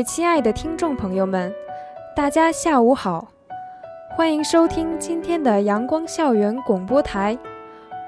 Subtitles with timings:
[0.00, 1.54] 位亲爱的听众朋友们，
[2.16, 3.28] 大家下午好，
[4.16, 7.38] 欢迎收听今天的阳光校园广播台，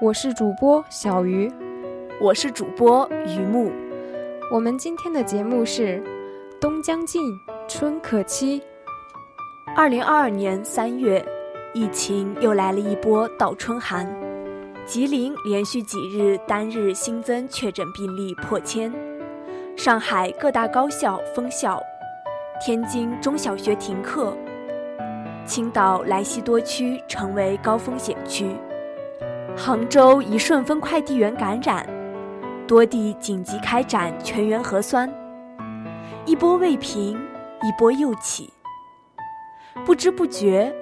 [0.01, 1.53] 我是主播小鱼，
[2.19, 3.71] 我是主播于木。
[4.51, 6.03] 我们今天的节目是
[6.59, 7.21] 冬将近，
[7.67, 8.59] 春可期。
[9.75, 11.23] 二零二二年三月，
[11.75, 14.11] 疫情又来了一波倒春寒，
[14.87, 18.91] 吉林连续几日单日新增确诊病例破千。
[19.75, 21.81] 上海各大高校封校，
[22.63, 24.33] 天津中小学停课，
[25.45, 28.55] 青岛莱西多区成为高风险区，
[29.57, 31.85] 杭州一顺丰快递员感染，
[32.65, 35.11] 多地紧急开展全员核酸，
[36.25, 37.19] 一波未平，
[37.61, 38.53] 一波又起。
[39.83, 40.73] 不知不觉，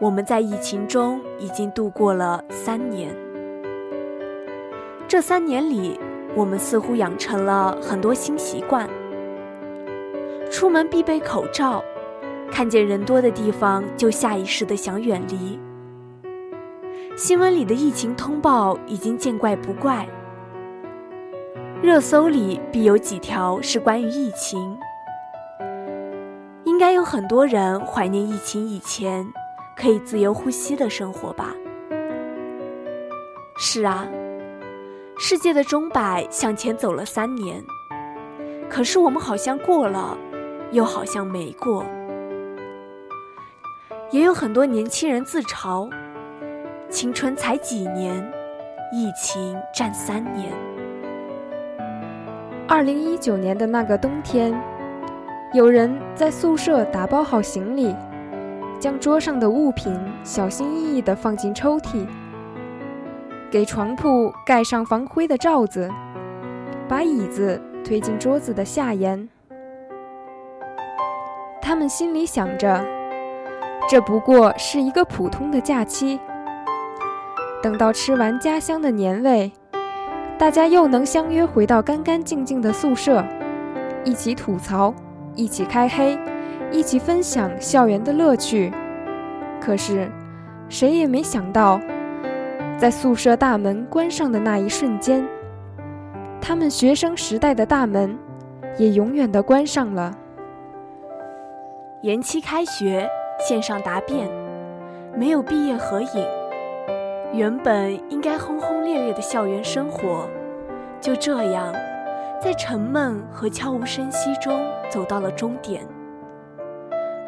[0.00, 3.14] 我们在疫情中已经度过了三年。
[5.06, 5.98] 这三年里，
[6.38, 8.88] 我们似乎养成了很多新习惯：
[10.48, 11.82] 出门必备口罩，
[12.48, 15.58] 看见人多的地方就下意识的想远离。
[17.16, 20.06] 新闻里的疫情通报已经见怪不怪，
[21.82, 24.78] 热搜里必有几条是关于疫情。
[26.62, 29.26] 应该有很多人怀念疫情以前
[29.76, 31.52] 可以自由呼吸的生活吧？
[33.58, 34.06] 是啊。
[35.20, 37.62] 世界的钟摆向前走了三年，
[38.70, 40.16] 可是我们好像过了，
[40.70, 41.84] 又好像没过。
[44.12, 45.90] 也有很多年轻人自嘲：
[46.88, 48.16] 青春才几年，
[48.92, 50.52] 疫情占三年。
[52.68, 54.54] 二零一九年的那个冬天，
[55.52, 57.92] 有人在宿舍打包好行李，
[58.78, 62.06] 将桌上的物品小心翼翼地放进抽屉。
[63.50, 65.90] 给床铺盖上防灰的罩子，
[66.86, 69.26] 把椅子推进桌子的下沿。
[71.62, 72.84] 他们心里想着，
[73.88, 76.20] 这不过是一个普通的假期。
[77.62, 79.50] 等到吃完家乡的年味，
[80.36, 83.24] 大家又能相约回到干干净净的宿舍，
[84.04, 84.94] 一起吐槽，
[85.34, 86.18] 一起开黑，
[86.70, 88.70] 一起分享校园的乐趣。
[89.58, 90.10] 可是，
[90.68, 91.80] 谁也没想到。
[92.78, 95.26] 在宿舍大门关上的那一瞬间，
[96.40, 98.16] 他们学生时代的大门
[98.78, 100.16] 也永远的关上了。
[102.02, 104.30] 延期开学，线上答辩，
[105.16, 106.24] 没有毕业合影，
[107.32, 110.28] 原本应该轰轰烈烈的校园生活，
[111.00, 111.74] 就这样
[112.40, 115.84] 在沉闷和悄无声息中走到了终点。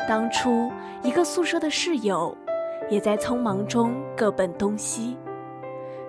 [0.08, 0.70] 当初
[1.02, 2.32] 一个宿舍的室友，
[2.88, 5.16] 也在匆忙中各奔东西。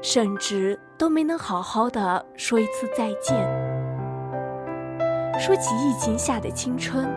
[0.01, 3.37] 甚至都没能好好的说一次再见。
[5.39, 7.07] 说起疫情下的青春，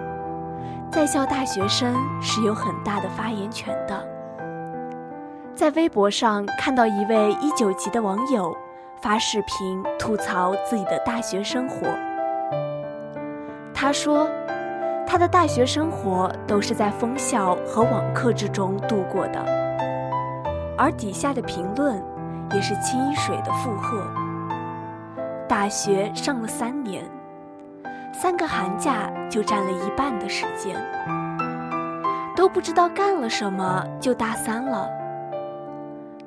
[0.90, 4.08] 在校大学生是有很大的发言权的。
[5.54, 8.54] 在微博上看到一位一九级的网友
[9.00, 11.86] 发视频吐槽自己的大学生活，
[13.72, 14.28] 他说，
[15.06, 19.38] 他的大学生活都是在封校和网课之中度过的，
[20.76, 22.02] 而底下的评论。
[22.52, 24.04] 也是清水的附和。
[25.48, 27.04] 大学上了三年，
[28.12, 30.74] 三个寒假就占了一半的时间，
[32.34, 34.88] 都不知道干了什么就大三了，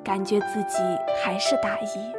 [0.04, 0.78] 感觉自己
[1.22, 2.16] 还是大一。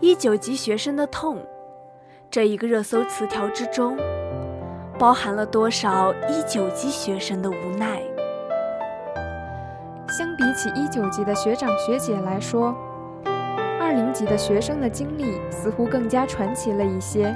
[0.00, 1.38] 一九级学生的痛，
[2.30, 3.96] 这一个热搜词条之中，
[4.96, 8.00] 包含了多少一九级学生的无奈？
[10.18, 12.76] 相比起一九级的学长学姐来说，
[13.80, 17.32] 二零级的学生的经历似乎更加传奇了一些。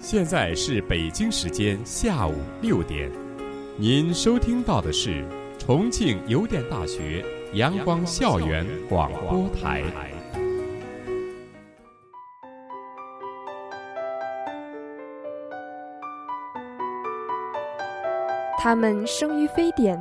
[0.00, 3.08] 现在是北京时间下午六点，
[3.76, 5.24] 您收听到的是
[5.60, 7.24] 重庆邮电大学。
[7.52, 9.82] 阳光校园广播台。
[18.56, 20.00] 他们生于非典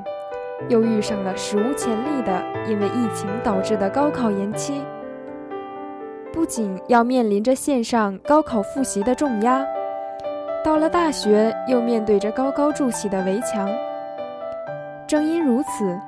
[0.67, 4.83] 又遇上了史无前例的因为疫情导致的高考延期。
[6.31, 9.65] 不仅要面临着线上高考复习的重压
[10.63, 13.67] 到了大学又面对着高高筑起的围墙。
[15.07, 15.99] 正因如此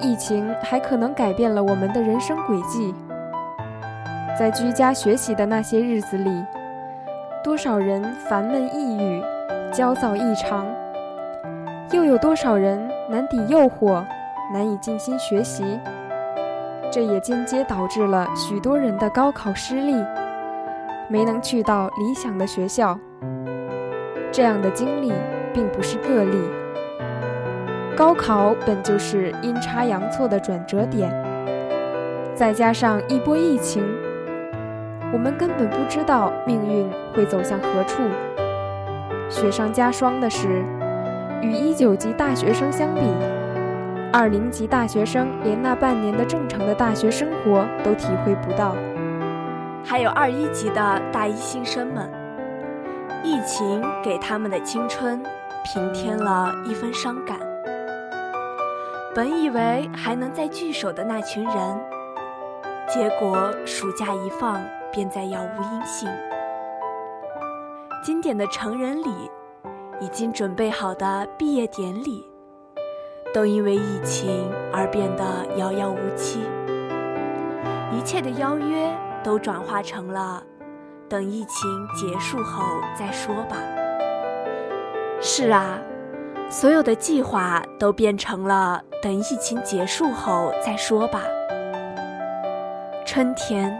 [0.00, 2.94] 疫情还可能改变了我们的人生轨迹。
[4.38, 6.44] 在居家学习的那些日子里，
[7.42, 9.22] 多少人烦闷抑郁、
[9.72, 10.66] 焦躁异常，
[11.92, 14.04] 又有多少人难抵诱惑、
[14.52, 15.78] 难以静心学习？
[16.90, 19.94] 这也间接导致了许多人的高考失利，
[21.08, 22.98] 没能去到理想的学校。
[24.30, 25.12] 这样的经历
[25.52, 26.38] 并不是个例。
[27.96, 31.12] 高考本就是阴差阳错的转折点，
[32.34, 33.84] 再加上一波疫情，
[35.12, 38.02] 我们根本不知道命运会走向何处。
[39.30, 40.64] 雪上加霜的是，
[41.40, 43.00] 与一九级大学生相比，
[44.12, 48.74] 二零级大学生连那半年的正常的大学生活都体会不到。
[49.84, 52.10] 还有二一级的大一新生们，
[53.22, 55.22] 疫情给他们的青春
[55.64, 57.38] 平添了一分伤感。
[59.14, 61.54] 本以为还能再聚首的那群人，
[62.88, 66.08] 结果暑假一放便再杳无音信。
[68.02, 69.30] 经典的成人礼，
[70.00, 72.28] 已经准备好的毕业典礼，
[73.32, 75.24] 都因为疫情而变得
[75.58, 76.40] 遥遥无期。
[77.92, 80.42] 一切的邀约都转化成了
[81.08, 82.64] “等疫情结束后
[82.96, 83.56] 再说吧”。
[85.22, 85.78] 是啊。
[86.50, 91.20] 所有的计划都变成了等疫情结束后再说吧。
[93.04, 93.76] 春天，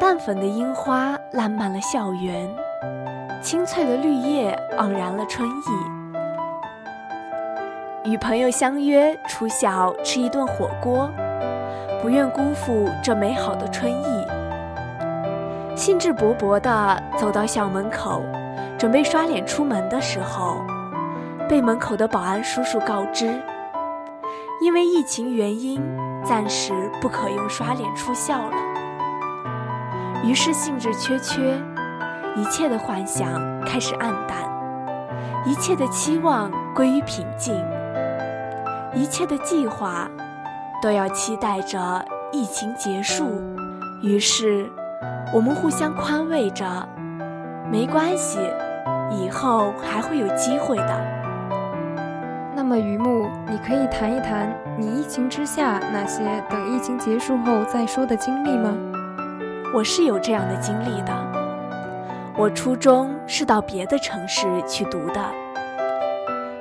[0.00, 2.48] 淡粉的樱花烂漫了校园，
[3.42, 5.52] 青翠的绿叶盎然了春意。
[8.10, 11.10] 与朋友相约出校吃一顿火锅，
[12.00, 14.26] 不愿辜负这美好的春意。
[15.76, 18.22] 兴致勃勃地走到校门口，
[18.78, 20.64] 准备刷脸出门的时候。
[21.48, 23.40] 被门口的保安叔叔告知，
[24.60, 25.82] 因为疫情原因，
[26.22, 28.56] 暂时不可用刷脸出校了。
[30.22, 31.58] 于是兴致缺缺，
[32.36, 34.36] 一切的幻想开始暗淡，
[35.46, 37.54] 一切的期望归于平静，
[38.92, 40.06] 一切的计划
[40.82, 43.40] 都要期待着疫情结束。
[44.02, 44.68] 于是，
[45.32, 46.86] 我们互相宽慰着，
[47.70, 48.38] 没关系，
[49.10, 51.17] 以后还会有机会的。
[52.70, 58.76] 那么，榆木，你可以谈一谈你疫情之下那些等疫情结束后再说的经历吗？
[59.74, 61.10] 我是有这样的经历的。
[62.36, 65.32] 我初中是到别的城市去读的，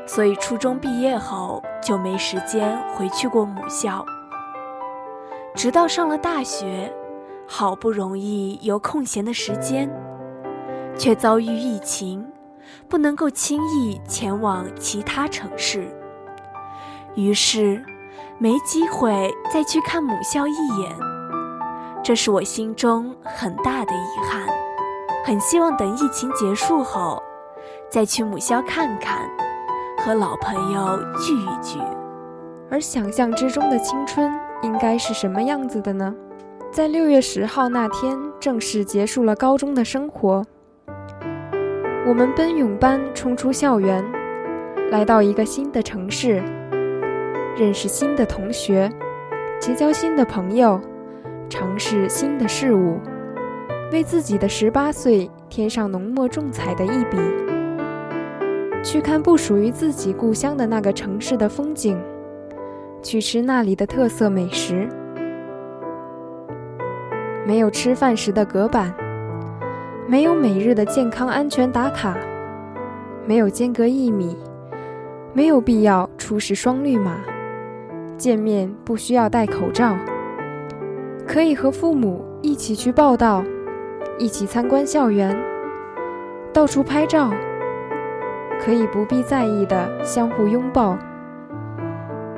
[0.05, 4.05] 所以初中毕业后就没时间回去过母校。
[5.53, 6.89] 直到上了大学，
[7.45, 9.89] 好不容易有空闲的时间，
[10.97, 12.25] 却遭遇疫情。
[12.89, 15.87] 不能够轻易前往其他城市，
[17.17, 17.83] 于是
[18.37, 20.95] 没机会再去看母校一眼，
[22.03, 24.47] 这是我心中很大的遗憾。
[25.25, 27.21] 很希望等疫情结束后，
[27.89, 29.27] 再去母校看看，
[29.97, 31.79] 和老朋友聚一聚。
[32.69, 34.31] 而想象之中的青春
[34.61, 36.13] 应该是什么样子的呢？
[36.71, 40.45] 在六月十号那天，正式结束了高中的生活。
[42.05, 44.05] 我们奔涌般冲出校园，
[44.91, 46.43] 来到一个新的城市，
[47.57, 48.87] 认识新的同学，
[49.59, 50.79] 结交新的朋友，
[51.49, 52.99] 尝试新的事物，
[53.91, 57.17] 为自己的十八岁添上浓墨重彩的一笔。
[58.83, 61.99] 去看不属于自己故乡的那个城市的风景，
[63.01, 64.87] 去吃那里的特色美食，
[67.43, 68.93] 没有吃饭时的隔板。
[70.07, 72.15] 没有每日的健康安全打卡，
[73.25, 74.37] 没有间隔一米，
[75.33, 77.17] 没有必要出示双绿码，
[78.17, 79.95] 见面不需要戴口罩，
[81.27, 83.43] 可以和父母一起去报道，
[84.17, 85.37] 一起参观校园，
[86.51, 87.31] 到处拍照，
[88.59, 90.97] 可以不必在意的相互拥抱，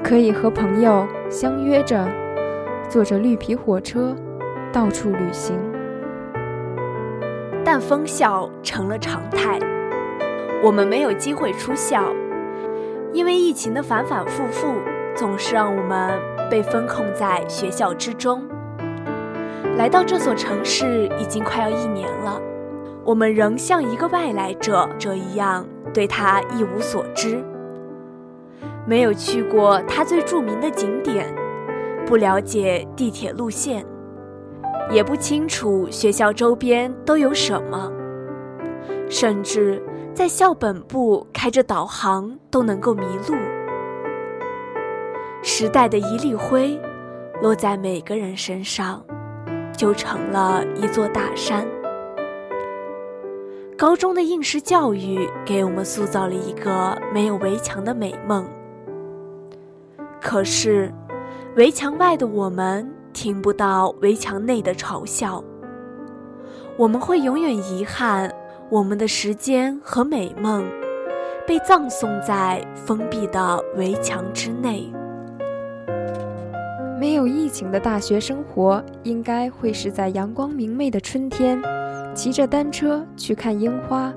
[0.04, 2.06] 可以和朋友相约着，
[2.90, 4.14] 坐着绿皮火车
[4.74, 5.58] 到处旅行。
[7.64, 9.58] 但封校成了常态，
[10.62, 12.04] 我们没有机会出校，
[13.14, 14.74] 因为疫情的反反复复，
[15.20, 16.18] 总是让我们
[16.50, 18.42] 被封控在学校之中。
[19.76, 22.42] 来到这所城市已经快要一年了，
[23.04, 27.44] 我们仍像一个外来者者一样对他一无所知。
[28.88, 31.28] 没有去过它最著名的景点，
[32.06, 33.86] 不了解地铁路线，
[34.90, 37.92] 也不清楚学校周边都有什么，
[39.10, 39.84] 甚至
[40.14, 43.36] 在校本部开着导航都能够迷路。
[45.42, 46.80] 时代的一粒灰，
[47.42, 49.04] 落在每个人身上，
[49.76, 51.66] 就成了一座大山。
[53.78, 58.46] 高中的应试教育给我们塑造了一个没有围墙的美梦。
[60.22, 60.92] 可是，
[61.56, 65.42] 围墙外的我们听不到围墙内的嘲笑。
[66.78, 68.30] 我们会永远遗憾，
[68.70, 70.70] 我们的时间和美梦
[71.48, 74.92] 被葬送在封闭的围墙之内。
[77.00, 81.58] 没有疫情的大学生活，应该会是在阳光明媚的春天。
[82.14, 84.14] 骑着单车去看樱花，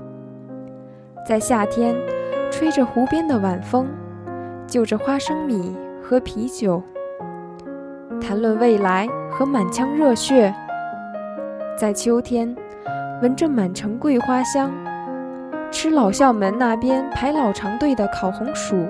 [1.25, 1.95] 在夏天
[2.51, 3.87] 吹着湖边的晚风，
[4.67, 6.83] 就着花生米喝啤酒，
[8.19, 10.53] 谈论未来和满腔热血。
[11.77, 12.53] 在秋天
[13.21, 14.69] 闻着满城桂花香，
[15.71, 18.85] 吃老校门那边排老长队的烤红薯。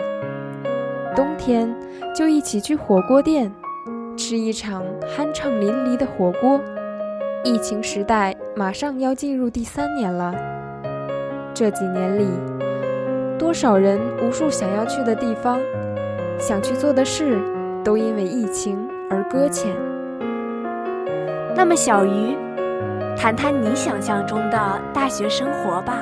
[1.16, 1.72] 冬天
[2.16, 3.52] 就一起去火锅店
[4.16, 4.84] 吃一场
[5.18, 6.60] 酣畅淋漓的火锅。
[7.44, 10.34] 疫情时代马上要进入第三年了，
[11.54, 12.26] 这几年里，
[13.38, 15.60] 多少人无数想要去的地方，
[16.40, 17.38] 想去做的事，
[17.84, 18.78] 都因为疫情
[19.10, 19.76] 而搁浅。
[21.56, 22.38] 那么，小鱼，
[23.18, 26.00] 谈谈你想象中的大学生活吧。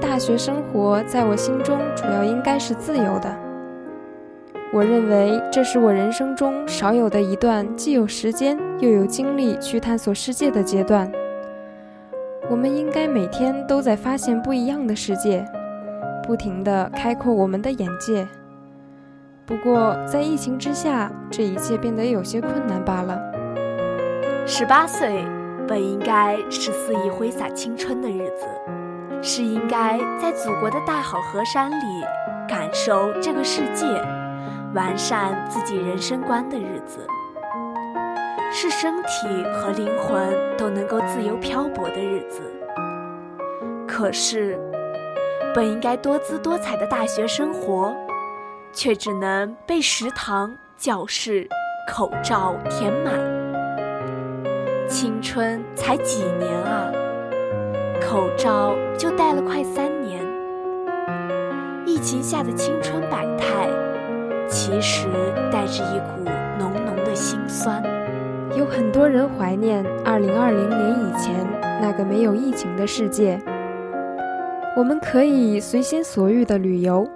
[0.00, 3.45] 大学生活在我心中，主要应该是自由的。
[4.72, 11.10] 我认为这是我人生中少有的一段既有时间又有精力去探索世界的阶段。
[12.50, 15.44] 我们应该每天都在发现不一样的世界，
[16.22, 18.26] 不停地开阔我们的眼界。
[19.46, 23.18] 不过在疫情之下，这一切变得有些困难罢了。
[24.44, 25.24] 十八岁
[25.66, 28.46] 本应该是肆意挥洒青春的日子，
[29.22, 32.04] 是应该在祖国的大好河山里
[32.48, 33.86] 感受这个世界。
[34.76, 37.06] 完善自己人生观的日子，
[38.52, 42.42] 是身体和灵魂都能够自由漂泊的日子。
[43.88, 44.60] 可是，
[45.54, 47.90] 本应该多姿多彩的大学生活，
[48.70, 51.48] 却只能被食堂、教室、
[51.90, 53.14] 口罩填满。
[54.86, 56.92] 青春才几年啊，
[57.98, 60.22] 口罩就戴了快三年。
[61.86, 63.85] 疫情下的青春百态。
[64.48, 65.06] 其实
[65.50, 67.82] 带着一股浓浓的心酸。
[68.56, 71.46] 有很多人怀念2020年以前
[71.82, 73.38] 那个没有疫情的世界。
[74.76, 77.08] 我们可以随心所欲的旅游，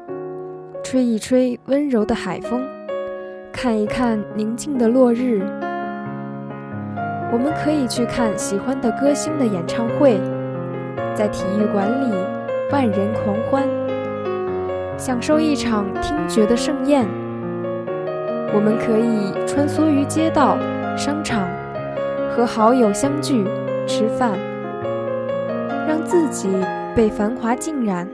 [0.83, 2.63] 吹一吹温柔的海风，
[3.53, 5.43] 看一看宁静的落日。
[7.33, 10.19] 我们可以去看喜欢的歌星的演唱会，
[11.15, 12.15] 在体育馆里
[12.73, 13.69] 万人狂欢，
[14.99, 17.07] 享受一场听觉的盛宴。
[18.53, 20.59] 我们可以穿梭于街道、
[20.97, 21.49] 商场，
[22.31, 23.45] 和好友相聚
[23.87, 24.37] 吃饭，
[25.87, 26.49] 让自己
[26.95, 28.09] 被繁华浸染，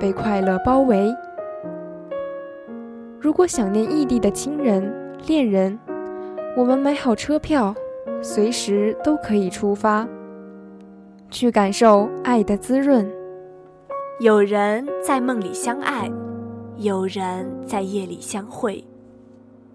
[0.00, 1.14] 被快乐包围。
[3.20, 4.90] 如果想念异地的亲人、
[5.26, 5.78] 恋人，
[6.56, 7.74] 我们买好车票，
[8.22, 10.08] 随时都可以出发，
[11.30, 13.06] 去感受爱的滋润。
[14.20, 16.10] 有人在梦里相爱，
[16.76, 18.82] 有人在夜里相会。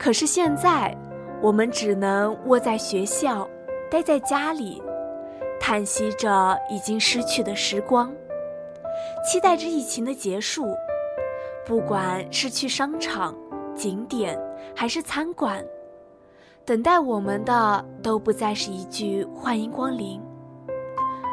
[0.01, 0.97] 可是现在，
[1.43, 3.47] 我们只能窝在学校，
[3.87, 4.81] 待在家里，
[5.59, 8.11] 叹息着已经失去的时光，
[9.23, 10.75] 期待着疫情的结束。
[11.67, 13.35] 不管是去商场、
[13.75, 14.35] 景点，
[14.75, 15.63] 还是餐馆，
[16.65, 20.19] 等待我们的都不再是一句“欢迎光临”，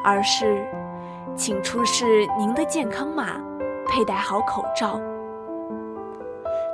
[0.05, 0.63] 而是
[1.35, 3.41] “请出示您的健康码，
[3.89, 5.01] 佩戴好口罩”。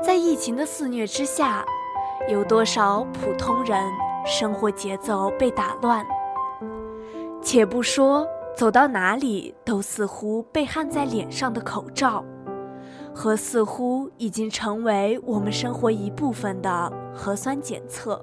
[0.02, 1.64] 在疫情的肆虐之下。
[2.26, 3.78] 有多少普通人
[4.24, 6.04] 生活节奏被打乱？
[7.42, 8.26] 且不说
[8.56, 12.24] 走到哪里都似乎被焊在脸上的口罩，
[13.14, 18.18] 和似乎已经成为我们生活一部分的核酸检测；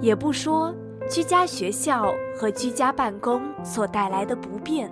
[0.00, 0.74] 也不说
[1.10, 4.90] 居家学校和居家办公所带来的不便，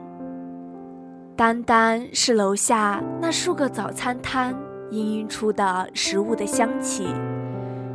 [1.35, 4.55] 单单是楼下那数个早餐摊。
[4.91, 7.09] 氤氲出的食物的香气，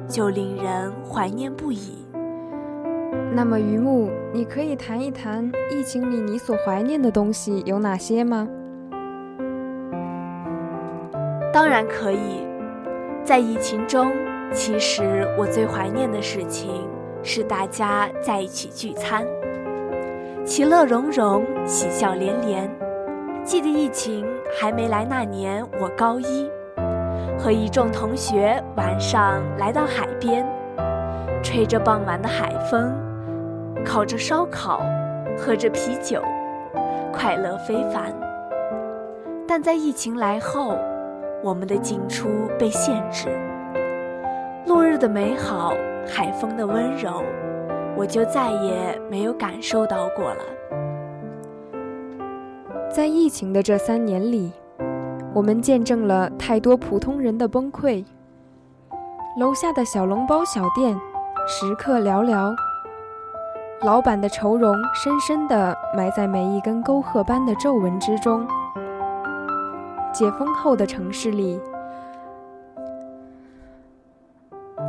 [0.08, 2.06] 就令人怀念不已。
[3.34, 8.48] 那么，榆木，你可以谈一谈疫情里你所怀念的东西有哪些吗？
[11.54, 12.46] 当然可以。
[13.24, 14.12] 在疫情中，
[14.52, 16.88] 其实我最怀念的事情
[17.22, 19.26] 是大家在一起聚餐，
[20.44, 22.70] 其乐融融，喜笑连连。
[23.44, 24.26] 记得疫情
[24.60, 26.50] 还没来那年，我高一，
[27.38, 30.46] 和一众同学晚上来到海边，
[31.44, 32.94] 吹着傍晚的海风，
[33.84, 34.82] 烤着烧烤，
[35.38, 36.22] 喝着啤酒，
[37.12, 38.14] 快乐非凡。
[39.48, 40.78] 但在疫情来后，
[41.44, 43.28] 我们的进出被限制，
[44.68, 45.74] 落日的美好，
[46.08, 47.24] 海风的温柔，
[47.98, 50.44] 我就再也没有感受到过了。
[52.90, 54.52] 在疫情的这三年里，
[55.34, 58.04] 我们见证了太多普通人的崩溃。
[59.40, 61.00] 楼下的小笼包小店，
[61.48, 62.54] 食客寥寥，
[63.82, 68.46] 老板的愁容深深地埋在每一根沟壑般的皱纹之中。
[70.12, 71.58] 解封后的城市里，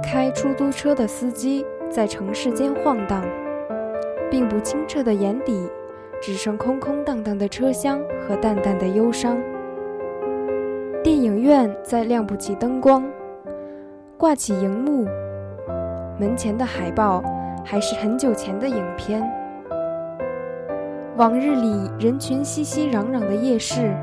[0.02, 3.22] 开出租车的司机在城市间晃荡，
[4.28, 5.70] 并不清澈的眼底，
[6.20, 9.38] 只剩空空荡荡的车厢和淡淡的忧伤。
[11.52, 13.04] 院再亮不起灯光，
[14.16, 15.06] 挂起荧幕，
[16.18, 17.23] 门前的海报
[17.62, 19.23] 还是很久前的影片。
[21.18, 23.94] 往日里人群熙熙攘攘的夜市。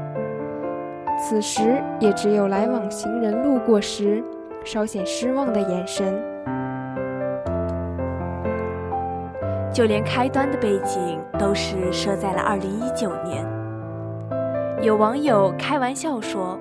[1.17, 4.23] 此时也只有来往行人路过时，
[4.63, 6.13] 稍显失望的眼神。
[9.73, 13.43] 就连开端的背景都是设在了二零一九年。
[14.83, 16.55] 有网友开玩笑说：“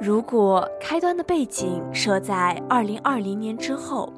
[0.00, 4.12] 如果开端的背景设在二零二零年之后，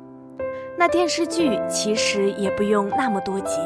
[0.77, 3.61] 那电视剧其实也不用那么多集，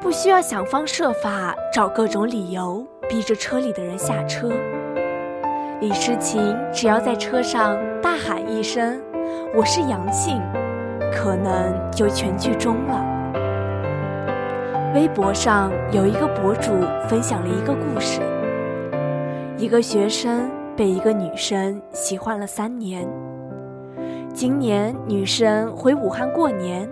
[0.00, 4.52] 不需要想方设法找各种理由。”逼着车里的人下车，
[5.80, 9.00] 李诗情只要在车上大喊一声
[9.56, 10.42] “我是阳性”，
[11.10, 13.02] 可能就全剧终了。
[14.94, 16.70] 微博上有一个博主
[17.08, 18.20] 分享了一个故事：
[19.58, 23.04] 一个学生被一个女生喜欢了三年，
[24.32, 26.88] 今年女生回武汉过年，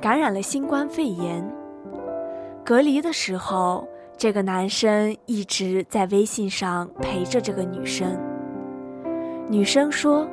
[0.00, 1.46] 感染了新冠肺炎，
[2.64, 3.86] 隔离的时候。
[4.16, 8.18] 这个男生一直在微信上陪着这个女生。
[9.48, 10.26] 女生说：“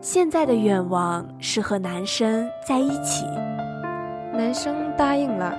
[0.00, 3.26] 现在的愿望是和男生在一起。”
[4.32, 5.54] 男生答应了，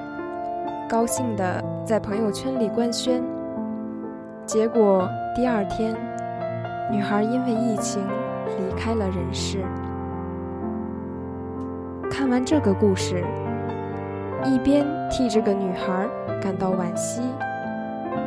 [0.89, 3.21] 高兴的在朋友圈里官宣。
[4.49, 5.95] 结果第二天，
[6.91, 8.01] 女孩因为疫情
[8.57, 9.59] 离开了人世。
[12.09, 13.23] 看完这个故事。
[14.43, 16.09] 一边替这个女孩
[16.41, 17.21] 感到惋惜，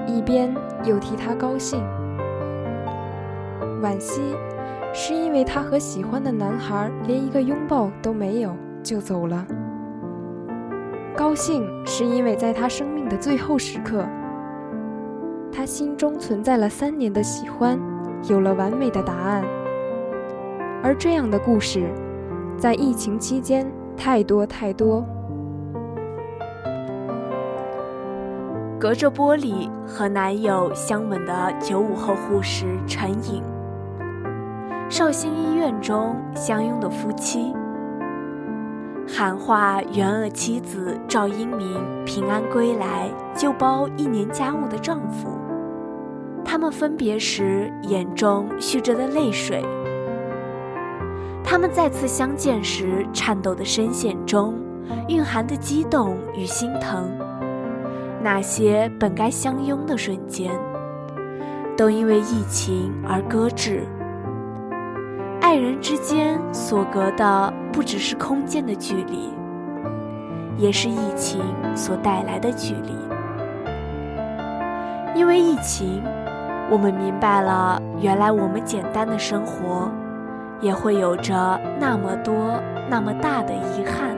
[0.07, 0.55] 一边
[0.85, 1.83] 又替她高兴。
[3.83, 4.23] 惋惜，
[4.93, 9.45] 是因为她和喜欢的男孩连一个拥抱都没有就走了；
[11.17, 14.07] 高兴，是因为在他生命的最后时刻，
[15.55, 17.79] 他心中存在了三年的喜欢，
[18.29, 19.45] 有了完美的答案。
[20.83, 21.87] 而这样的故事，
[22.57, 25.05] 在疫情期间太多太多。
[28.81, 33.41] 隔着玻璃和男友相吻的九五后护士陈颖，
[34.89, 37.55] 绍兴医院中相拥的夫妻，
[39.07, 45.29] 喊话援鄂妻子赵英明平安归来就包一年家务的丈夫，
[46.53, 49.65] 他们分别时眼中蓄着的泪水，
[51.43, 54.53] 他们再次相见时颤抖的声线中
[55.09, 57.11] 蕴含的激动与心疼。
[58.23, 60.51] 那些本该相拥的瞬间，
[61.75, 63.87] 都因为疫情而搁置。
[65.41, 69.31] 爱人之间所隔的不只是空间的距离，
[70.59, 71.41] 也是疫情
[71.75, 72.93] 所带来的距离。
[75.15, 76.03] 因为疫情，
[76.73, 79.93] 我们明白了，原来我们简单的生活，
[80.59, 82.35] 也会有着那么多、
[82.89, 84.17] 那么大的遗憾。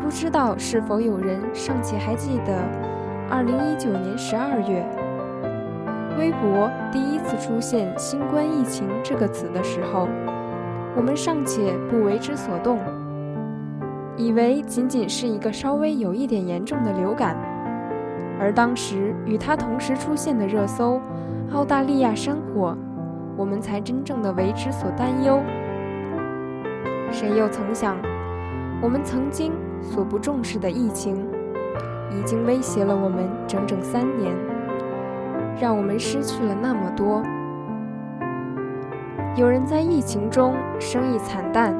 [0.00, 2.56] 不知道是否有人尚且还记得，
[3.28, 4.86] 二零一九年十二月，
[6.16, 10.06] 微博第一次出现“新冠疫情”这个词的时候，
[10.94, 12.78] 我们尚且不为之所动，
[14.16, 17.36] 以为仅仅是一个稍微有一点严重的流感。
[18.42, 21.00] 而当时与它同时出现的热搜
[21.54, 22.76] “澳大利亚山火”，
[23.38, 25.40] 我们才真正的为之所担忧。
[27.12, 27.96] 谁又曾想，
[28.82, 29.52] 我们曾经。
[29.84, 31.26] 所不重视的疫情，
[32.12, 34.32] 已经威胁了我们整整三年。
[35.60, 37.20] 让我们失去了那么多。
[39.34, 41.74] 有人在疫情中生意惨淡，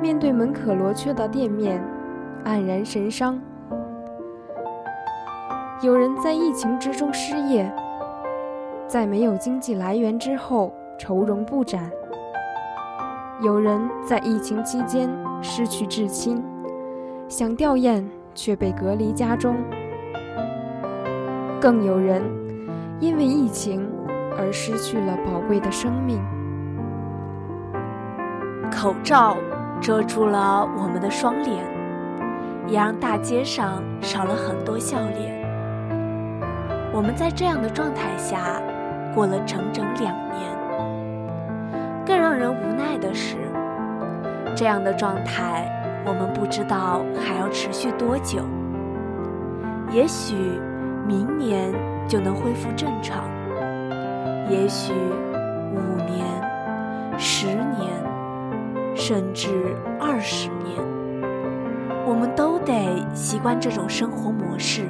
[0.00, 1.82] 面对门可罗雀的店面，
[2.44, 3.34] 黯然神伤；
[5.82, 7.72] 有人在疫情之中失业，
[8.86, 11.90] 在没有经济来源之后愁容不展；
[13.40, 15.08] 有人在疫情期间
[15.40, 16.44] 失去至亲，
[17.28, 19.54] 想吊唁却被隔离家中；
[21.60, 22.22] 更有人
[23.00, 23.88] 因为疫情。
[24.38, 26.18] 而失去了宝贵的生命。
[28.70, 29.36] 口罩
[29.80, 31.62] 遮住了我们的双脸，
[32.66, 35.39] 也让大街上少了很多笑脸。
[36.92, 38.60] 我们在这样的状态下
[39.14, 40.50] 过了整整两年。
[42.04, 43.36] 更让人无奈的是，
[44.56, 45.70] 这样的状态
[46.04, 48.40] 我们不知道还要持续多久。
[49.92, 50.34] 也许
[51.06, 51.72] 明年
[52.08, 53.24] 就能恢复正常。
[54.48, 54.92] 也许
[55.72, 56.26] 五年、
[57.16, 57.88] 十年，
[58.96, 60.76] 甚至二十年，
[62.04, 64.82] 我们都得习惯这种生活模式。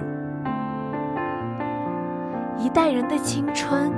[2.71, 3.91] 一代人的青春，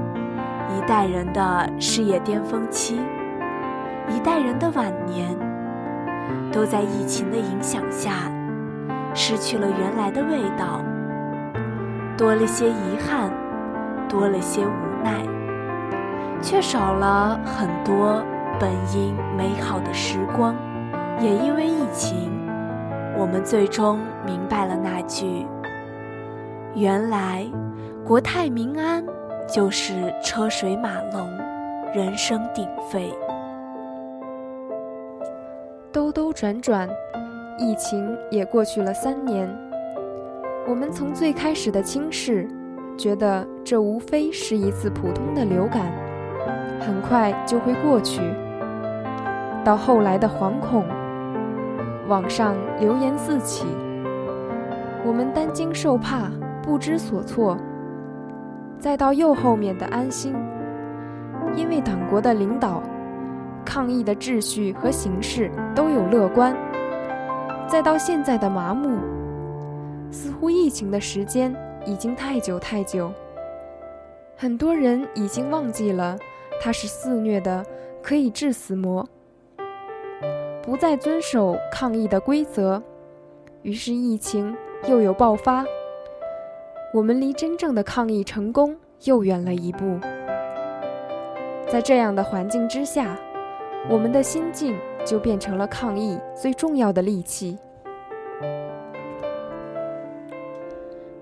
[0.70, 2.98] 一代人的事业巅峰期，
[4.08, 5.28] 一代人的晚年，
[6.50, 8.32] 都在疫情的影响下，
[9.12, 10.80] 失去了原来的味道，
[12.16, 13.30] 多了些遗憾，
[14.08, 15.22] 多了些无奈。
[16.40, 18.24] 却少了很多
[18.58, 20.56] 本应美好的时光，
[21.20, 22.32] 也因为疫情，
[23.18, 25.46] 我们最终明白了那句：
[26.74, 27.46] 原来
[28.04, 29.04] 国泰民安
[29.48, 31.30] 就是车水马龙，
[31.94, 33.08] 人声鼎沸。
[35.92, 36.88] 兜兜转转，
[37.56, 39.48] 疫情也过去了三年。
[40.68, 42.48] 我们从最开始的轻视，
[42.98, 45.92] 觉得这无非是一次普通的流感。
[46.80, 48.20] 很快就会过去。
[49.64, 50.84] 到后来的惶恐，
[52.08, 53.64] 网上流言四起，
[55.06, 56.28] 我们担惊受怕，
[56.64, 57.56] 不知所措。
[58.82, 60.34] 再到右后面的安心，
[61.54, 62.82] 因为党国的领导、
[63.64, 66.52] 抗疫的秩序和形势都有乐观。
[67.68, 68.98] 再到现在的麻木，
[70.10, 71.54] 似乎疫情的时间
[71.86, 73.12] 已经太久太久，
[74.36, 76.18] 很多人已经忘记了。
[76.60, 77.64] 它是肆虐的，
[78.02, 79.08] 可以致死魔。
[80.60, 82.82] 不再遵守抗疫的规则，
[83.62, 84.52] 于是疫情
[84.88, 85.64] 又有爆发。
[86.94, 89.98] 我们离真正的抗疫成功又远了一步。
[91.66, 93.16] 在这样的环境之下，
[93.88, 97.58] 我们的心境就变成了抗疫最重要的利器。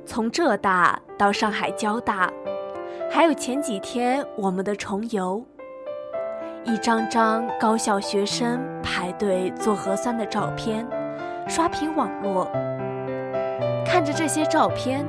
[0.05, 2.33] 从浙大到上海交大。
[3.09, 5.45] 还有前几天我们的重游，
[6.65, 10.87] 一张张高校学生排队做核酸的照片，
[11.49, 12.45] 刷屏网络。
[13.85, 15.05] 看着这些照片，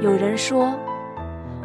[0.00, 0.72] 有人说，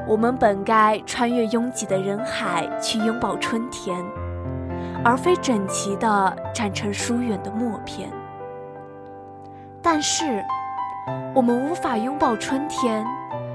[0.08, 3.98] 我们本该穿越拥挤的人海去拥抱春天，
[5.04, 8.10] 而非整齐地站成疏远的默片。
[9.82, 10.44] 但是，
[11.34, 13.06] 我们无法拥抱春天。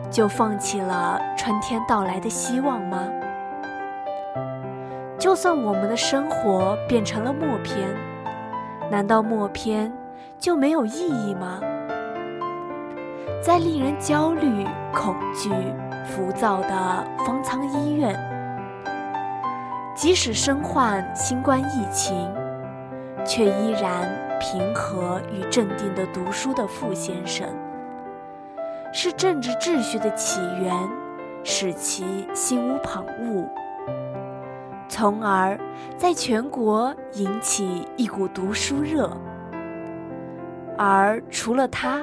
[0.08, 3.08] 就放弃了春天到来的希望吗？
[5.18, 7.88] 就算我们的生活变成了默片，
[8.88, 9.92] 难道默片
[10.38, 11.58] 就没有意义吗？
[13.42, 15.50] 在令人焦虑、恐惧、
[16.04, 18.18] 浮躁的方舱医院，
[19.94, 22.28] 即使身患新冠疫情，
[23.24, 24.08] 却依然
[24.40, 27.46] 平和与镇定的读书的傅先生。
[28.92, 30.72] 是政治秩序的起源，
[31.44, 33.46] 使其心无旁骛，
[34.88, 35.58] 从而
[35.98, 39.10] 在全国引起一股读书热。
[40.78, 42.00] 而除了他，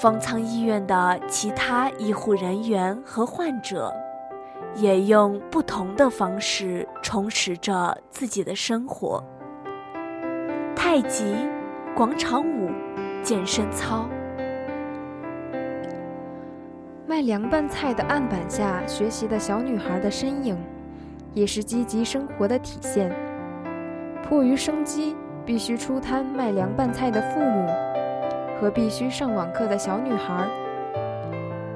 [0.00, 3.90] 方舱医院的其他医护人员和患者，
[4.74, 9.24] 也用不同的方式充实着自己的生活：
[10.74, 11.34] 太极、
[11.94, 12.70] 广场舞、
[13.22, 14.06] 健身操。
[17.06, 20.58] 卖凉拌菜的案板下学习的小女孩的身影，
[21.32, 23.10] 也是积极生活的体现。
[24.22, 27.66] 迫于生计，必须出摊卖凉拌菜的父母，
[28.60, 30.48] 和必须上网课的小女孩。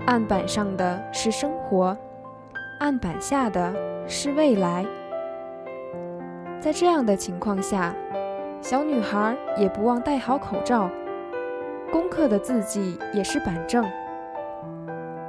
[0.06, 1.96] 案板上的是生活，
[2.80, 3.72] 案板下的
[4.06, 4.84] 是未来。
[6.58, 7.94] 在这样的情况下，
[8.60, 10.90] 小女孩也不忘戴好口罩，
[11.92, 13.84] 功课的字迹也是板正。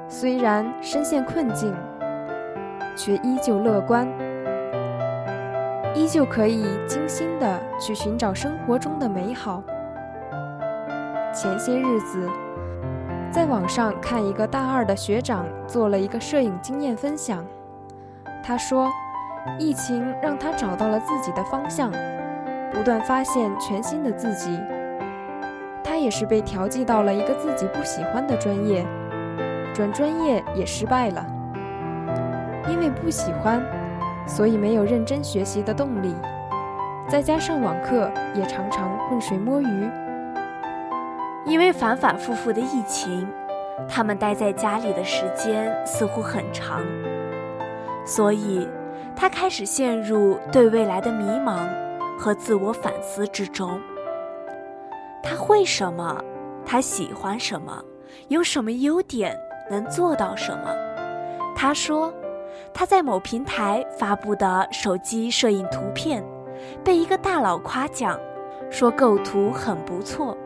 [0.07, 1.73] 虽然深陷困境，
[2.95, 4.07] 却依旧乐观，
[5.93, 9.63] 依旧可以精心的去寻找生活中的美好。
[11.33, 12.29] 前些日子，
[13.31, 17.41] 在网上看一个大二的学长做了一个摄影经验分享，
[18.43, 18.89] 他说，
[19.57, 21.89] 疫情让他找到了自己的方向，
[22.73, 24.59] 不断发现全新的自己。
[25.81, 28.85] 他也是被调剂到了一个自己不喜欢的专业，
[29.73, 31.25] 转专业也失败了。
[32.69, 33.63] 因为不喜欢，
[34.27, 36.13] 所以没有认真学习的动力，
[37.07, 39.89] 再加上网课也常常浑水摸鱼。
[41.51, 43.27] 因为反反复复的疫情，
[43.85, 46.81] 他们待在家里的时间似乎很长，
[48.05, 48.65] 所以
[49.17, 51.67] 他开始陷入对未来的迷茫
[52.17, 53.77] 和自我反思之中。
[55.21, 56.23] 他会什么？
[56.65, 57.83] 他喜欢什么？
[58.29, 59.37] 有什么优点？
[59.69, 60.73] 能做到什么？
[61.53, 62.13] 他说，
[62.73, 66.23] 他在某平台发布的手机摄影图片，
[66.81, 68.17] 被一个大佬夸奖，
[68.69, 70.37] 说构图很不错。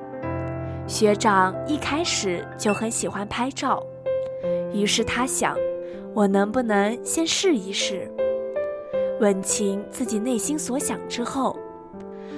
[0.87, 3.83] 学长一开始就很喜欢拍照，
[4.71, 5.57] 于是他想，
[6.13, 8.09] 我能不能先试一试？
[9.19, 11.57] 问清自己内心所想之后。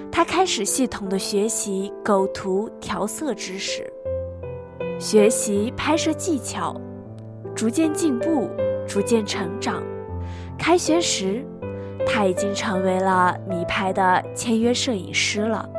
[0.10, 3.92] 他开始系统的学习构图、调色知识，
[4.98, 6.74] 学习拍摄技巧，
[7.54, 8.50] 逐渐进步，
[8.88, 9.84] 逐渐成长。
[10.58, 11.46] 开学时，
[12.08, 15.70] 他已经成为了米拍的签约摄影师了。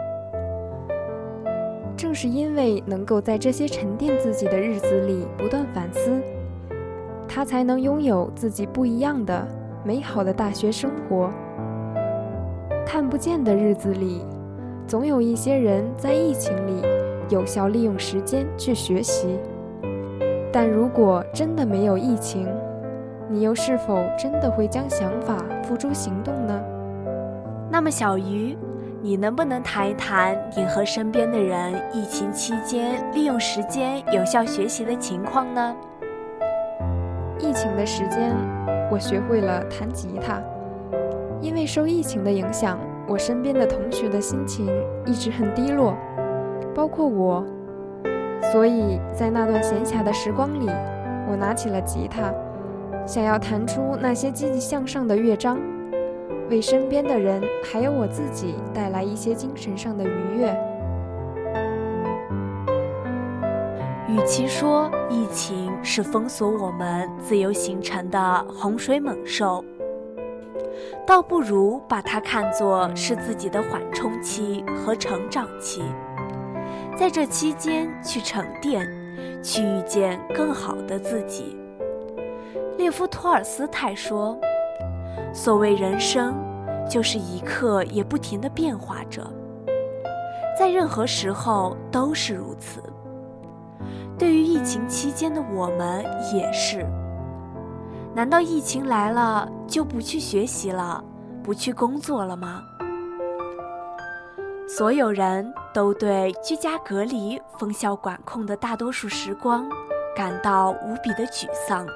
[1.98, 6.22] 正是因为能够在这些沉淀自己的日子里不断反思，
[7.26, 9.44] 他才能拥有自己不一样的
[9.84, 11.28] 美好的大学生活。
[12.86, 14.22] 看不见的日子里，
[14.86, 16.82] 总有一些人在疫情里
[17.30, 19.36] 有效利用时间去学习。
[20.52, 22.46] 但如果真的没有疫情，
[23.28, 26.62] 你又是否真的会将想法付诸行动呢？
[27.68, 28.56] 那么，小鱼，
[29.00, 35.76] 你能不能谈一谈你和身边的人疫情期间利用时间有效学习的情况呢？
[37.38, 38.34] 疫情的时间，
[38.90, 40.42] 我学会了弹吉他。
[41.40, 44.66] 因为受疫情的影响，我身边的同学的心情
[45.06, 45.96] 一直很低落，
[46.74, 47.46] 包括我。
[48.50, 50.68] 所以在那段闲暇的时光里，
[51.30, 52.34] 我拿起了吉他，
[53.06, 55.56] 想要弹出那些积极向上的乐章，
[56.48, 60.56] 为身边的人还有我自己带来一些精神上的愉悦。
[64.08, 69.62] 与其说疫情是封锁我们自由形成的洪水猛兽。
[71.06, 75.82] 倒不如把它看作是自己的缓冲期和成长期，
[76.96, 78.86] 在这期间去沉淀，
[79.42, 81.56] 去遇见更好的自己。
[82.76, 84.38] 列夫·托尔斯泰说
[85.32, 86.34] ：“所谓人生，
[86.88, 89.22] 就是一刻也不停地变化着，
[90.58, 92.82] 在任何时候都是如此。
[94.18, 96.04] 对于疫情期间的我们
[96.34, 96.86] 也是。”
[98.14, 101.04] 难道疫情来了就不去学习了，
[101.42, 102.62] 不去工作了吗？
[104.66, 109.68] 所有人都对居家隔离、封校管控的大多数时光
[110.16, 111.86] 感到无比的沮丧。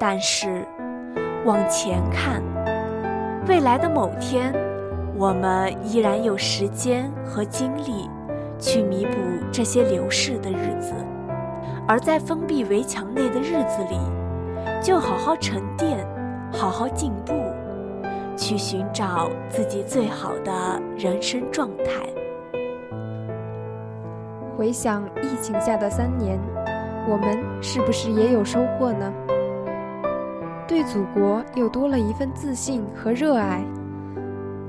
[0.00, 0.66] 但是，
[1.44, 2.40] 往前看，
[3.48, 4.54] 未来的某天，
[5.16, 8.08] 我们依然有时间和精力
[8.60, 9.12] 去弥补
[9.50, 10.92] 这些流逝的日子，
[11.88, 13.98] 而在封闭围墙内的日子里。
[14.80, 16.06] 就好好沉淀，
[16.52, 17.34] 好好进步，
[18.36, 20.52] 去寻找自己最好的
[20.96, 22.06] 人生状态。
[24.56, 26.38] 回想疫情下的三年，
[27.08, 29.12] 我们是不是也有收获呢？
[30.82, 33.62] 对祖国又多了一份自信和热爱，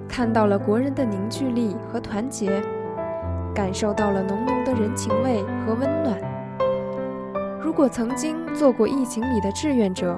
[0.08, 2.62] 看到了国人的凝聚力和团结，
[3.52, 6.16] 感受到了浓浓的人情味和温暖。
[7.60, 10.16] 如果曾经做过疫情里的志愿者，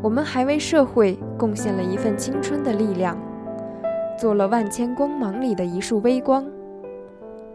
[0.00, 3.14] 我们还为社会贡献了一份青春的力量，
[4.18, 6.42] 做了万千光芒里的一束微光。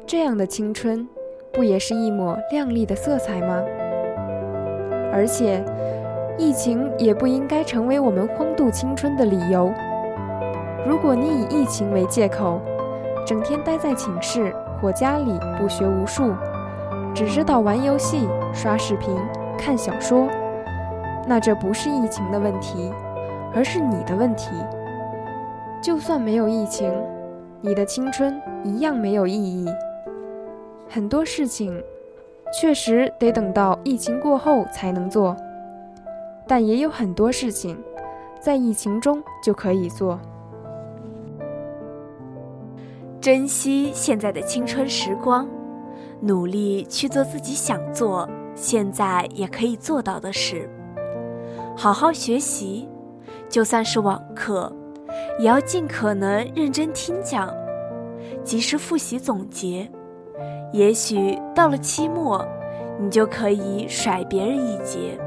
[0.05, 1.07] 这样的青春，
[1.51, 3.63] 不也是一抹亮丽的色彩吗？
[5.11, 5.65] 而且，
[6.37, 9.73] 疫情也不应该成为我们荒度青春的理由。
[10.87, 12.61] 如果你以疫情为借口，
[13.25, 16.33] 整天待在寝室或家里不学无术，
[17.13, 19.17] 只知道玩游戏、刷视频、
[19.57, 20.27] 看小说，
[21.27, 22.91] 那这不是疫情的问题，
[23.53, 24.51] 而是你的问题。
[25.81, 26.93] 就算没有疫情，
[27.61, 29.67] 你的青春一样没有意义。
[30.87, 31.83] 很多事情
[32.57, 35.35] 确实得等到疫情过后才能做，
[36.47, 37.77] 但也有很多事情
[38.39, 40.19] 在疫情中就可以做。
[43.19, 45.45] 珍惜现在的青春时光，
[46.21, 50.69] 努力去做自己想做、现在也可以做到的事。
[51.75, 52.87] 好好学习，
[53.49, 54.71] 就算是网课，
[55.39, 57.53] 也要尽可能认真听讲，
[58.43, 59.89] 及时复习总结。
[60.71, 62.45] 也许到了期末，
[62.99, 65.19] 你就可以甩别人一截。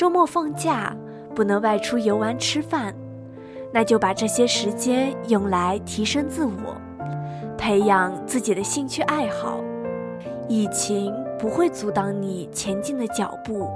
[0.00, 0.96] 周末放假
[1.34, 2.94] 不能外出游玩吃饭。
[3.70, 6.74] 那就把这些时间用来提升自我，
[7.58, 9.60] 培养自己的兴趣爱好。
[10.48, 13.68] 疫情不会阻挡你前进的脚步，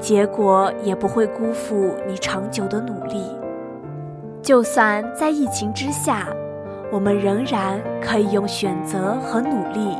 [0.00, 3.22] 结果也不会辜负你长久的努力。
[4.42, 6.26] 就算在疫情之下，
[6.90, 9.96] 我们仍然可以用选择和努力，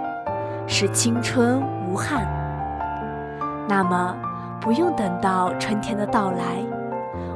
[0.67, 2.27] 使青春无憾。
[3.69, 4.17] 那么，
[4.61, 6.65] 不用等到春天的到来。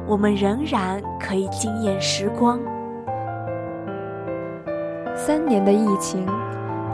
[0.05, 2.59] 我们仍然可以惊艳时光。
[5.15, 6.27] 三年的疫情，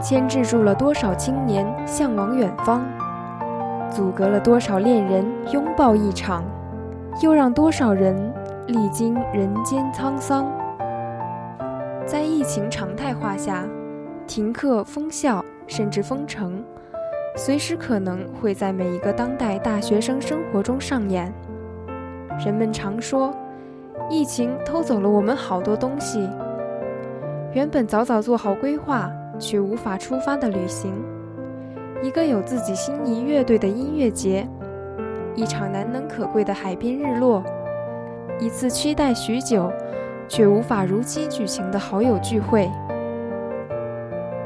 [0.00, 2.82] 牵制住了多少青年向往远方，
[3.90, 6.44] 阻隔了多少恋人拥抱一场，
[7.20, 8.32] 又让多少人
[8.68, 10.46] 历经人间沧桑。
[12.06, 13.64] 在疫情常态化下，
[14.26, 16.62] 停课、封校，甚至封城，
[17.36, 21.32] 随时可能会在每一个当代大学生生活中上演。
[22.44, 23.34] 人们常说，
[24.08, 26.28] 疫情偷走了我们好多东西。
[27.52, 30.92] 原本早早做好规划却无法出发的旅行，
[32.02, 34.46] 一个有自己心仪乐队的音乐节，
[35.34, 37.42] 一场难能可贵的海边日落，
[38.38, 39.72] 一次期待许久
[40.28, 42.70] 却无法如期举行的好友聚会，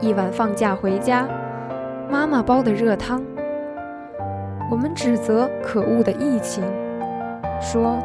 [0.01, 1.29] 一晚放假回家，
[2.11, 3.23] 妈妈煲的热汤。
[4.71, 6.65] 我们指责可恶的疫情。
[7.61, 7.99] 说：“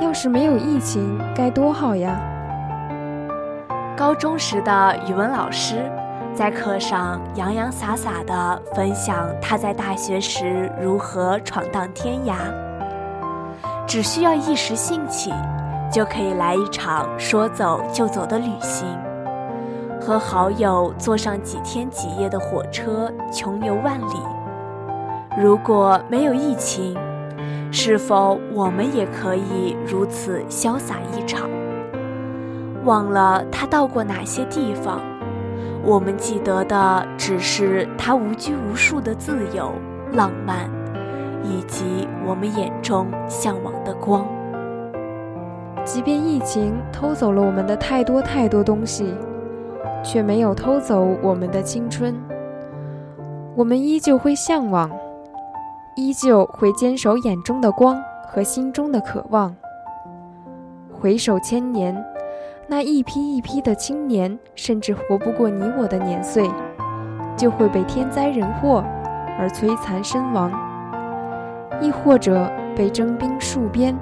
[0.00, 2.20] 要是没有疫情，该多好呀！”
[3.96, 5.90] 高中时的语文老师
[6.34, 12.34] 在课上洋洋洒洒地分享他在大学时如何闯荡天涯。
[13.86, 15.32] 只需要一时兴起，
[15.90, 18.86] 就可以来一场说走就走的旅行，
[20.04, 24.20] 和好友坐上几天几夜的火车，穷游万里。
[25.42, 26.94] 如果没有疫情，
[27.72, 31.48] 是否我们也可以如此潇洒一场？
[32.84, 35.00] 忘了他到过哪些地方，
[35.82, 39.72] 我们记得的只是他无拘无束的自由、
[40.12, 40.68] 浪漫，
[41.42, 44.26] 以及我们眼中向往的光。
[45.82, 49.14] 即便疫情偷走了我们的太多太多东西，
[50.04, 52.14] 却没有偷走我们的青春。
[53.56, 54.90] 我们依旧会向往。
[55.96, 59.54] 依旧会坚守眼中的光和心中的渴望。
[60.92, 62.04] 回首千年，
[62.66, 66.50] 那一批一批的青年，甚至活不过你我的年岁，
[67.36, 68.82] 就会被天灾人祸
[69.38, 70.50] 而摧残身亡，
[71.80, 73.96] 亦或者被征兵戍边，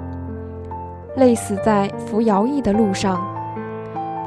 [1.17, 3.21] 累死在服徭役的路上。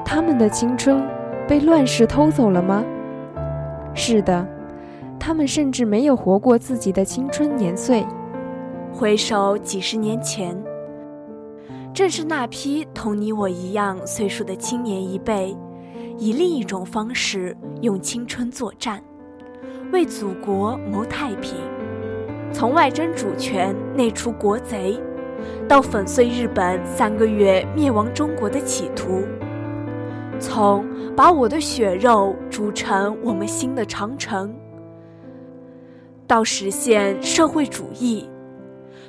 [0.05, 1.03] 他们的青春
[1.49, 2.85] 被乱世偷走了吗？
[3.95, 4.47] 是的。
[5.19, 8.07] 他们甚至没有活过自己的青春年岁。
[8.93, 10.57] 回首几十年前，
[11.93, 15.57] 正是那批同你我一样岁数的青年一辈，
[16.17, 19.03] 以另一种方式用青春作战，
[19.93, 21.57] 为祖国谋太平。
[22.53, 25.01] 从外争主权、内除国贼，
[25.67, 29.23] 到粉碎日本三个月灭亡中国的企图；
[30.39, 34.55] 从把我的血肉筑成我们新的长城。
[36.27, 38.29] 到实现社会主义，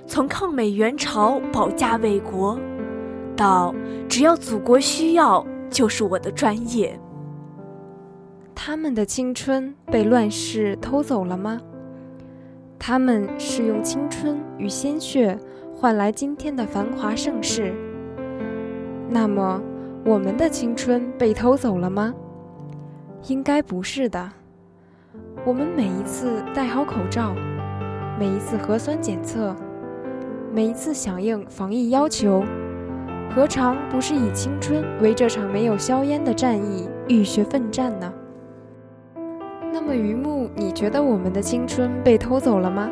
[0.05, 2.59] 从抗美援朝保家卫国，
[3.35, 3.73] 到
[4.07, 6.99] 只要祖国需要就是我的专业。
[8.53, 11.59] 他们的青春被乱世偷走了吗？
[12.79, 15.37] 他们是用青春与鲜血
[15.75, 17.73] 换来今天的繁华盛世。
[19.09, 19.61] 那么，
[20.07, 22.13] 我们的青春被偷走了吗？
[23.27, 24.31] 应该不是的。
[25.45, 27.35] 我们每一次戴好口罩，
[28.17, 29.53] 每一次核酸检测，
[30.53, 32.41] 每一次响应防疫要求，
[33.35, 38.13] 何尝不是以青春为这场没有硝烟的战役浴血奋战呢？
[39.73, 42.89] 那么，榆木，你觉得我们的青春被偷走了吗？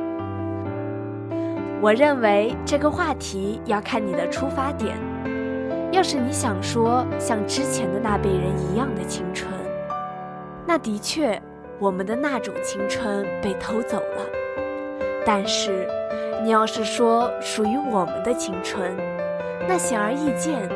[1.82, 4.98] 我认为这个话题要看你的出发点。
[5.96, 9.50] 要是你想说像之前的那辈人一样的青春，
[10.68, 11.42] 那的确。
[11.78, 14.26] 我们的那种青春被偷走了。
[15.26, 15.86] 但是，
[16.42, 18.96] 你要是说属于我们的青春，
[19.68, 20.70] 那显而易见，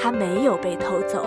[0.00, 1.26] 它没有被偷走，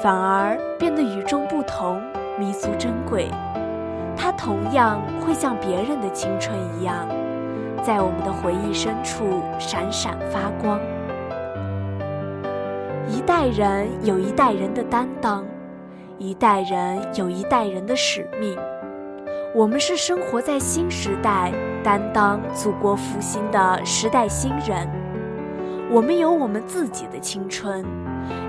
[0.00, 2.00] 反而变得与众不同、
[2.38, 3.28] 弥足珍贵。
[4.16, 7.08] 它同样会像别人的青春一样，
[7.82, 10.78] 在我们的回忆深处闪闪发光。
[13.10, 15.44] 一代人有一代人的担当，
[16.18, 18.54] 一代人有一代人的使命。
[19.54, 21.50] 我们是生活在新时代、
[21.82, 24.86] 担当祖国复兴的时代新人。
[25.90, 27.82] 我们有我们自己的青春，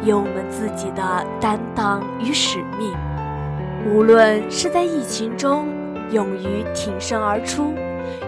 [0.03, 2.93] 有我们自己的担当与使命。
[3.93, 5.67] 无论是在疫情中
[6.11, 7.73] 勇于挺身而出，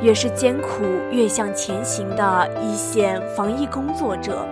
[0.02, 4.48] 越是艰苦越向前行的一线防疫工作者。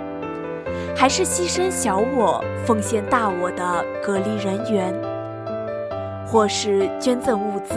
[0.95, 4.93] 还是牺牲小我、奉献大我的隔离人员，
[6.27, 7.75] 或是捐赠物资、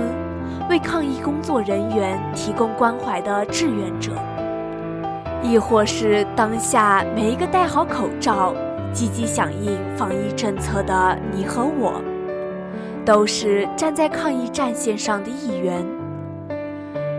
[0.68, 4.12] 为抗疫工作人员提供关怀的志愿者，
[5.42, 8.52] 亦或是当下每一个戴好口罩、
[8.92, 12.02] 积极响应防疫政策的你和我，
[13.04, 15.84] 都是站在抗疫战线上的一员，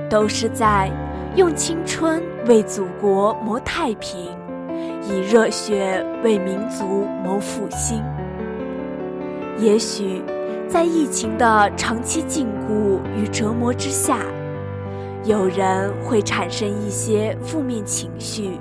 [0.09, 0.91] 都是在
[1.35, 4.42] 用青春为祖国谋太平。
[5.09, 8.03] 以热血为民族谋复兴。
[9.57, 10.23] 也许，
[10.67, 14.19] 在疫情的长期禁锢与折磨之下，
[15.23, 18.59] 有人会产生一些负面情绪。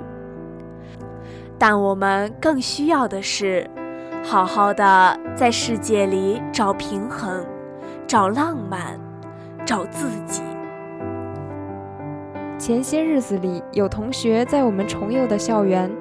[1.57, 3.69] 但我们更需要的是，
[4.23, 7.45] 好好的在世界里找平衡，
[8.05, 8.99] 找浪漫，
[9.65, 10.41] 找自己。
[12.59, 15.91] 前些日子里，有同学在我们重游的校园，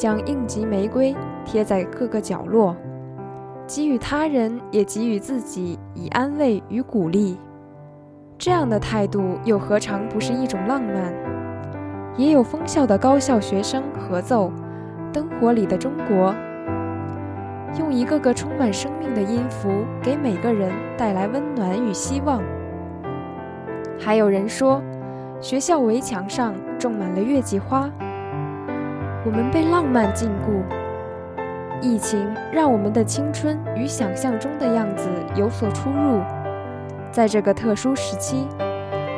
[0.00, 2.74] 将应急玫瑰贴在各个角落，
[3.66, 7.36] 给予他人，也给予自己以安慰与鼓励。
[8.38, 11.12] 这样的态度又何尝不是一种浪漫？
[12.16, 14.50] 也有封校的高校学生合奏
[15.12, 16.32] 《灯火里的中国》，
[17.78, 19.68] 用一个个充满生命的音符，
[20.02, 22.42] 给每个人带来温暖与希望。
[23.98, 24.80] 还有人说。
[25.42, 27.90] 学校围墙上种满了月季花，
[29.24, 30.62] 我们被浪漫禁锢。
[31.82, 36.20] 疫情让我们的青春与想象中的样子有所出入。
[37.10, 38.46] 在这个特殊时期，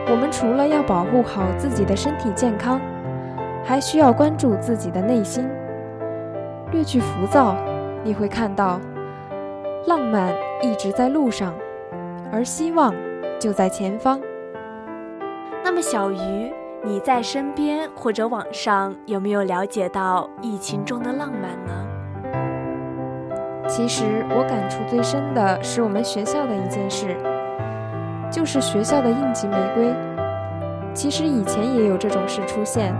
[0.08, 2.80] 我们除了要保护好自己的身体健康，
[3.64, 5.48] 还需要关注自己的内心，
[6.70, 7.56] 略去浮躁。
[8.04, 8.80] 你会看到，
[9.86, 10.32] 浪漫
[10.62, 11.52] 一直在路上，
[12.32, 12.94] 而希望
[13.38, 14.20] 就在前方。
[15.64, 16.52] 那么，小鱼，
[16.84, 21.72] 你在身边或者网上有没有了解到疫情中的浪漫呢？
[23.68, 27.16] 其实我感触最深的是我们学校的一件事，
[28.28, 29.94] 就是学校的应急玫瑰。
[30.92, 32.92] 其实以前也有这种事出现，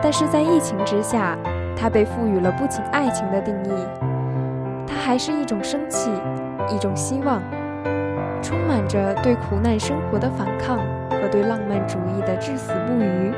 [0.00, 1.36] 但是在疫情之下，
[1.76, 3.72] 它被赋予了不仅爱情的定义，
[4.86, 6.12] 它还是一种生气，
[6.70, 7.42] 一种希望，
[8.40, 10.78] 充满着对苦难生活的反抗。
[11.10, 13.32] 和对浪漫主义的至死不渝，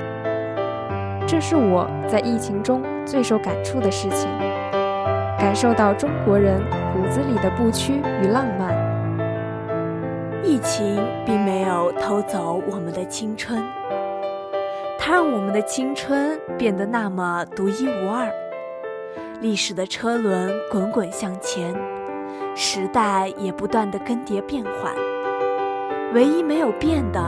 [1.26, 4.28] 这是我在疫情中最受感触的事情。
[5.38, 6.60] 感受到中国人
[6.94, 8.74] 骨子里的不屈与浪漫。
[10.42, 13.62] 疫情并没有偷走我们的青春，
[14.98, 18.28] 它让我们的青春变得那么独一无二。
[19.40, 21.74] 历史的车轮滚滚向前，
[22.54, 24.92] 时代也不断的更迭变换，
[26.14, 27.20] 唯一没有变的。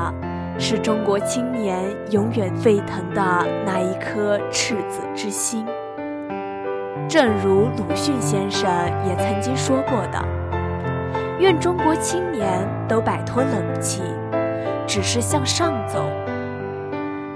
[0.58, 5.64] 是中国青年永远沸腾的那一颗赤子之心。
[7.08, 8.68] 正如鲁迅先生
[9.06, 10.22] 也曾经说过的
[11.38, 14.02] ：“愿中国青年都摆脱冷气，
[14.86, 16.04] 只是向上走，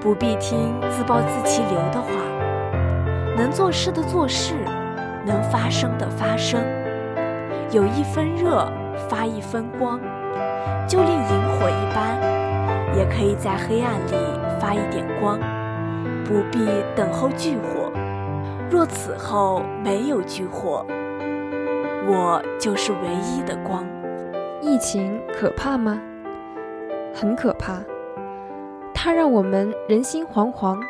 [0.00, 2.10] 不必听自暴自弃流的话，
[3.36, 4.56] 能做事的做事，
[5.24, 6.60] 能发声的发声，
[7.70, 8.68] 有一分热
[9.08, 9.98] 发一分光，
[10.88, 12.20] 就令萤火一般。”
[12.96, 14.14] 也可以在黑暗里
[14.60, 15.38] 发一点光，
[16.24, 16.58] 不必
[16.94, 17.90] 等候炬火。
[18.70, 20.84] 若此后没有炬火，
[22.06, 23.84] 我就是唯一的光。
[24.60, 26.00] 疫情可怕吗？
[27.14, 27.80] 很可怕，
[28.94, 30.80] 它让我们人心惶惶，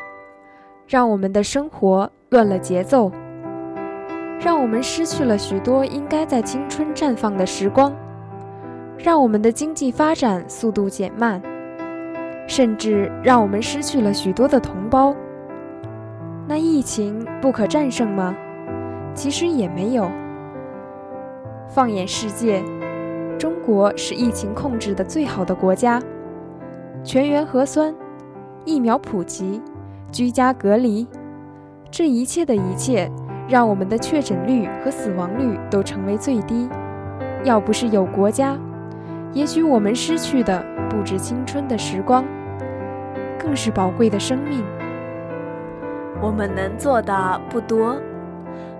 [0.86, 3.11] 让我们的生活乱了节奏，
[4.38, 7.92] 让我们失去了许多应该在青春绽放的时光，
[8.98, 11.42] 让我们的经济发展速度减慢。
[12.53, 15.16] 甚至让我们失去了许多的同胞。
[16.46, 18.36] 那疫情不可战胜吗？
[19.14, 20.11] 其实也没有。
[21.66, 22.62] 放眼世界，
[23.38, 25.98] 中国是疫情控制的最好的国家，
[27.03, 27.94] 全员核酸，
[28.66, 29.62] 疫苗普及，
[30.11, 31.09] 居家隔离，
[31.90, 33.11] 这一切的一切，
[33.48, 36.68] 让我们的确诊率和死亡率都成为最低。
[37.44, 38.59] 要不是有国家，
[39.32, 42.22] 也许我们失去的不止青春的时光，
[43.43, 44.64] 更是宝贵的生命。
[46.20, 47.97] 我们能做的不多，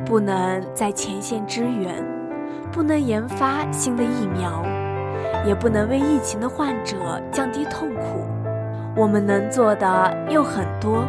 [0.07, 2.05] 不能在前线支援，
[2.71, 4.63] 不能研发新的疫苗，
[5.45, 6.97] 也不能为疫情的患者
[7.33, 8.25] 降低痛苦。
[8.95, 11.05] 我们能做的又很多，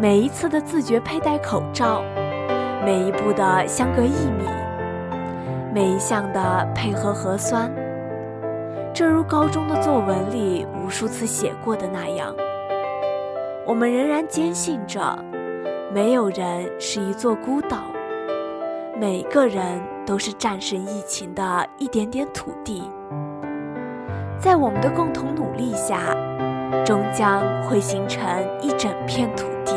[0.00, 2.00] 每一次的自觉佩戴口罩，
[2.84, 4.44] 每一步的相隔一米，
[5.74, 7.70] 每一项的配合核酸，
[8.94, 12.32] 正如高中的作文里无数次写过的那样。
[13.66, 15.18] 我们仍然坚信着，
[15.92, 17.78] 没有人是一座孤岛，
[18.96, 22.88] 每个人都是战胜疫情的一点点土地。
[24.38, 25.98] 在我们的共同努力下，
[26.84, 28.24] 终将会形成
[28.62, 29.74] 一整片土地。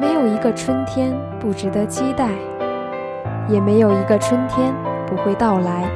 [0.00, 2.28] 没有一个春天不值得期待，
[3.48, 4.72] 也没有一个春天
[5.04, 5.90] 不会到来。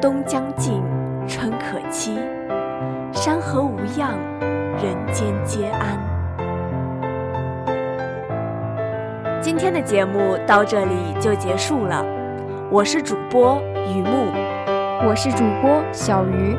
[0.00, 0.82] 冬将尽，
[1.26, 2.18] 春可期。
[3.12, 4.18] 山河无恙，
[4.82, 5.98] 人间皆安。
[9.40, 12.04] 今天的节目到这里就结束了，
[12.70, 14.32] 我是主播雨木，
[15.06, 16.56] 我是主播小鱼。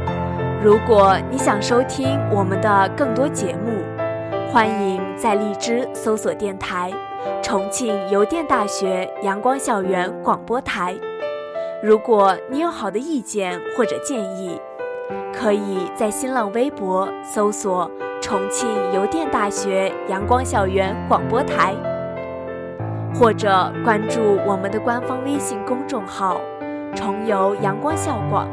[0.64, 3.84] 如果你想收听我们的更多节目，
[4.52, 6.92] 欢迎在荔枝搜索电台
[7.42, 10.96] “重庆邮电大学阳光校园广播台”。
[11.84, 14.58] 如果你有好的意见或者建议，
[15.34, 17.92] 可以在新浪微博搜索
[18.24, 21.76] “重庆邮电大学阳光校园广播台”，
[23.14, 26.40] 或者关注我们的官方微信公众号
[26.96, 28.48] “重邮阳光校广”。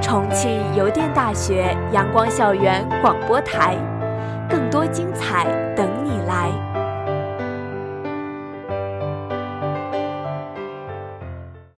[0.00, 3.76] 重庆邮电大学阳光校园广播台，
[4.48, 5.44] 更多精彩
[5.76, 6.71] 等你来。